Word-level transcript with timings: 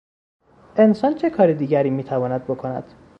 انسان 0.77 1.15
چه 1.15 1.29
کار 1.29 1.53
دیگری 1.53 1.89
میتواند 1.89 2.43
بکند؟ 2.43 2.93